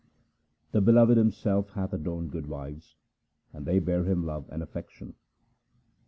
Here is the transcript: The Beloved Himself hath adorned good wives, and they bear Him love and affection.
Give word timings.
The 0.71 0.81
Beloved 0.81 1.15
Himself 1.15 1.73
hath 1.73 1.93
adorned 1.93 2.31
good 2.31 2.47
wives, 2.47 2.95
and 3.53 3.67
they 3.67 3.77
bear 3.77 4.03
Him 4.03 4.25
love 4.25 4.49
and 4.49 4.63
affection. 4.63 5.13